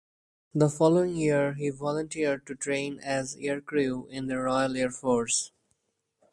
The 0.55 0.67
following 0.67 1.15
year 1.15 1.53
he 1.53 1.69
volunteered 1.69 2.47
to 2.47 2.55
train 2.55 2.97
as 3.03 3.35
aircrew 3.35 4.09
in 4.09 4.25
the 4.25 4.39
Royal 4.39 4.75
Air 4.75 4.89
Force. 4.89 5.51